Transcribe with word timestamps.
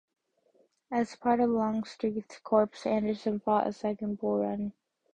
As 0.89 1.15
part 1.15 1.39
of 1.41 1.51
Longstreet's 1.51 2.39
corps, 2.39 2.71
Anderson 2.87 3.39
fought 3.39 3.67
at 3.67 3.75
Second 3.75 4.17
Bull 4.19 4.39
Run. 4.39 4.73